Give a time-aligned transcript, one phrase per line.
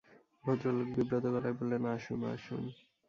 [0.43, 2.63] ভদ্রলোক বিব্রত গলায় বললেন, আসুন, আসুন।